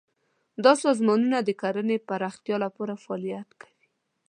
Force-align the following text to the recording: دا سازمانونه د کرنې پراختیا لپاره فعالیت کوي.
دا 0.63 0.73
سازمانونه 0.83 1.37
د 1.43 1.49
کرنې 1.61 1.97
پراختیا 2.09 2.57
لپاره 2.65 2.93
فعالیت 3.03 3.49
کوي. 3.61 3.85